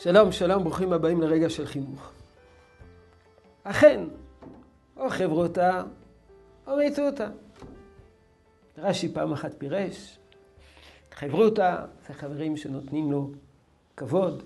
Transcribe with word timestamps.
שלום, 0.00 0.32
שלום, 0.32 0.64
ברוכים 0.64 0.92
הבאים 0.92 1.20
לרגע 1.20 1.50
של 1.50 1.66
חינוך. 1.66 2.12
אכן, 3.62 4.04
או 4.96 5.10
חברותה 5.10 5.82
או 6.66 6.76
מיתותא. 6.76 7.28
רש"י 8.78 9.14
פעם 9.14 9.32
אחת 9.32 9.54
פירש, 9.58 10.18
חברותה 11.12 11.86
זה 12.06 12.14
חברים 12.14 12.56
שנותנים 12.56 13.12
לו 13.12 13.30
כבוד. 13.96 14.42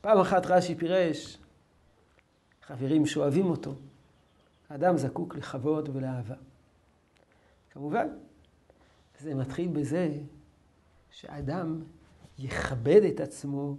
פעם 0.00 0.20
אחת 0.20 0.46
רש"י 0.46 0.74
פירש, 0.74 1.38
חברים 2.62 3.06
שאוהבים 3.06 3.46
אותו. 3.46 3.74
האדם 4.70 4.96
זקוק 4.96 5.36
לכבוד 5.36 5.88
ולאהבה. 5.92 6.36
כמובן, 7.70 8.08
זה 9.20 9.34
מתחיל 9.34 9.68
בזה 9.68 10.08
שאדם 11.10 11.82
יכבד 12.38 13.02
את 13.14 13.20
עצמו 13.20 13.76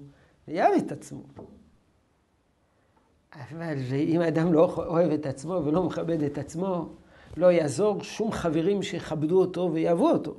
ויאהב 0.51 0.73
את 0.85 0.91
עצמו. 0.91 1.23
אבל 3.33 3.77
אם 3.93 4.21
האדם 4.21 4.53
לא 4.53 4.73
אוהב 4.87 5.11
את 5.11 5.25
עצמו 5.25 5.61
ולא 5.65 5.83
מכבד 5.83 6.23
את 6.23 6.37
עצמו, 6.37 6.95
לא 7.37 7.51
יעזור 7.51 8.03
שום 8.03 8.31
חברים 8.31 8.83
שיכבדו 8.83 9.39
אותו 9.41 9.69
ויאהבו 9.73 10.09
אותו. 10.09 10.35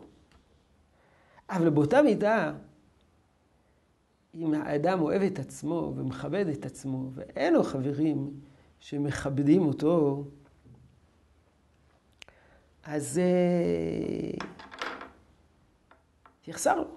אבל 1.50 1.70
באותה 1.70 2.02
מידה, 2.02 2.52
אם 4.34 4.54
האדם 4.54 5.00
אוהב 5.00 5.22
את 5.22 5.38
עצמו 5.38 5.92
ומכבד 5.96 6.46
את 6.46 6.66
עצמו, 6.66 7.10
ואין 7.14 7.54
לו 7.54 7.62
חברים 7.62 8.40
שמכבדים 8.80 9.62
אותו, 9.62 10.24
אז 12.84 13.20
יחסר 16.46 16.76
לו. 16.76 16.88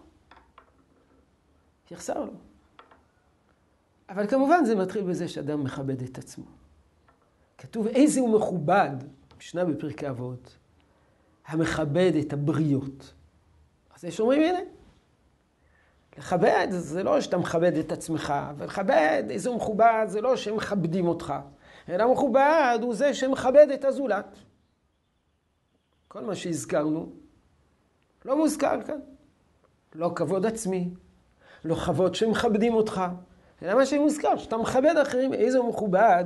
יחסר 1.92 2.26
לו. 2.26 2.32
אבל 4.16 4.27
כמובן 4.27 4.66
זה 4.66 4.75
מתחיל 4.75 5.03
בזה 5.03 5.27
שאדם 5.27 5.63
מכבד 5.63 6.02
את 6.02 6.17
עצמו. 6.17 6.45
כתוב 7.58 7.88
איזה 7.88 8.19
הוא 8.19 8.39
מכובד, 8.39 8.89
משנה 9.38 9.66
בפרקי 9.66 10.09
אבות, 10.09 10.58
המכבד 11.47 12.11
את 12.21 12.33
הבריות. 12.33 13.13
אז 13.95 14.03
יש 14.03 14.19
אומרים, 14.19 14.41
הנה, 14.41 14.59
לכבד 16.17 16.67
זה 16.69 17.03
לא 17.03 17.21
שאתה 17.21 17.38
מכבד 17.38 17.77
את 17.77 17.91
עצמך, 17.91 18.33
ולכבד 18.58 19.23
איזה 19.30 19.49
הוא 19.49 19.58
מכובד 19.58 20.05
זה 20.08 20.21
לא 20.21 20.36
שהם 20.36 20.55
מכבדים 20.55 21.08
אותך, 21.08 21.33
אלא 21.89 22.11
מכובד 22.11 22.80
הוא 22.81 22.93
זה 22.93 23.13
שמכבד 23.13 23.67
את 23.73 23.86
הזולת. 23.86 24.38
כל 26.08 26.21
מה 26.21 26.36
שהזכרנו 26.36 27.11
לא 28.25 28.38
מוזכר 28.38 28.83
כאן. 28.83 28.99
לא 29.95 30.11
כבוד 30.16 30.45
עצמי, 30.45 30.89
לא 31.66 31.75
כבוד 31.75 32.16
שמכבדים 32.16 32.73
אותך, 32.73 33.02
אלא 33.64 33.75
מה 33.75 33.86
שמוזכר, 33.86 34.38
שאתה 34.38 34.58
מכבד 34.58 34.95
אחרים, 35.02 35.34
איזה 35.34 35.59
מכובד 35.61 36.25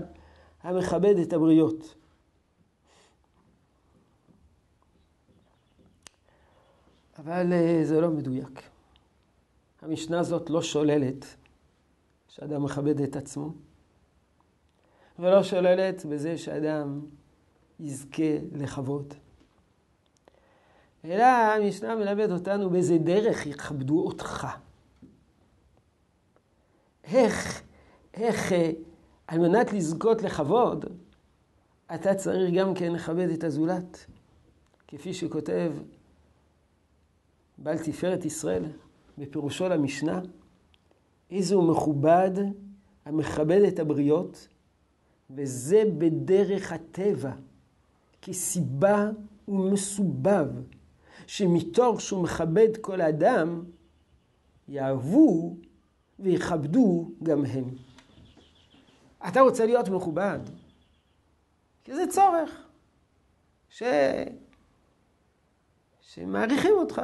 המכבד 0.64 1.18
את 1.18 1.34
הבריות. 1.34 1.96
אבל 7.20 7.54
אה, 7.54 7.80
זה 7.84 8.02
לא 8.02 8.10
מדויק. 8.10 8.62
המשנה 9.82 10.20
הזאת 10.20 10.50
לא 10.50 10.62
שוללת 10.62 11.26
שאדם 12.28 12.64
מכבד 12.64 13.02
את 13.02 13.16
עצמו, 13.16 13.54
ולא 15.20 15.44
שוללת 15.44 16.06
בזה 16.06 16.38
שאדם 16.38 17.02
יזכה 17.80 18.24
לכבוד. 18.52 19.14
אלא 21.06 21.24
המשנה 21.24 21.96
מלמד 21.96 22.32
אותנו 22.32 22.70
באיזה 22.70 22.98
דרך 22.98 23.46
יכבדו 23.46 24.00
אותך. 24.00 24.48
איך, 27.14 27.62
איך, 28.14 28.54
אה, 28.54 28.72
על 29.28 29.40
מנת 29.40 29.74
לזכות 29.74 30.22
לכבוד, 30.22 30.86
אתה 31.96 32.16
צריך 32.16 32.54
גם 32.54 32.74
כן 32.74 32.92
לכבד 32.94 33.30
את 33.30 33.44
הזולת. 33.44 34.06
כפי 34.88 35.14
שכותב 35.14 35.74
בעל 37.58 37.78
תפארת 37.78 38.26
ישראל 38.26 38.66
בפירושו 39.18 39.70
למשנה, 39.70 40.22
איזה 41.32 41.56
הוא 41.56 41.72
מכובד 41.72 42.32
המכבד 43.06 43.62
את 43.68 43.80
הבריות, 43.80 44.48
וזה 45.30 45.84
בדרך 45.98 46.72
הטבע, 46.72 47.32
כסיבה 48.22 49.10
ומסובב, 49.48 50.48
שמתוך 51.28 52.02
שהוא 52.02 52.24
מכבד 52.24 52.78
כל 52.82 53.02
אדם, 53.02 53.64
יאהבו 54.68 55.56
ויכבדו 56.20 57.12
גם 57.24 57.46
הם. 57.46 57.64
אתה 59.28 59.42
רוצה 59.42 59.66
להיות 59.66 59.90
מכובד, 59.90 60.40
כי 61.84 61.96
זה 61.96 62.08
צורך 62.10 62.68
ש... 63.70 63.84
שמעריכים 66.02 66.74
אותך. 66.78 67.02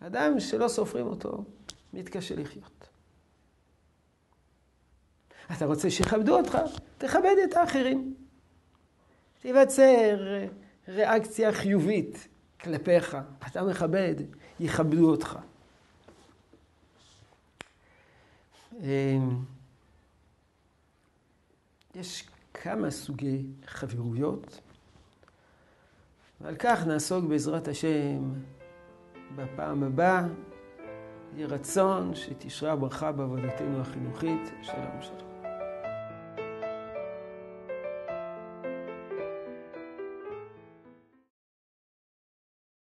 אדם 0.00 0.40
שלא 0.40 0.68
סופרים 0.68 1.06
אותו, 1.06 1.44
מתקשה 1.92 2.36
לחיות. 2.36 2.88
אתה 5.56 5.66
רוצה 5.66 5.90
שיכבדו 5.90 6.38
אותך, 6.38 6.58
תכבד 6.98 7.34
את 7.44 7.56
האחרים. 7.56 8.14
תיווצר 9.40 10.16
ריאקציה 10.88 11.52
חיובית 11.52 12.28
כלפיך. 12.60 13.16
אתה 13.46 13.62
מכבד, 13.62 14.14
יכבדו 14.60 15.10
אותך. 15.10 15.38
יש 21.94 22.28
כמה 22.54 22.90
סוגי 22.90 23.42
חברויות, 23.66 24.60
ועל 26.40 26.56
כך 26.56 26.86
נעסוק 26.86 27.24
בעזרת 27.24 27.68
השם 27.68 28.32
בפעם 29.36 29.82
הבאה. 29.82 30.26
יהי 31.36 31.46
רצון 31.46 32.14
שתשרה 32.14 32.76
ברכה 32.76 33.12
בעבודתנו 33.12 33.80
החינוכית. 33.80 34.52
שלום 34.62 35.02
שלום. 35.02 35.27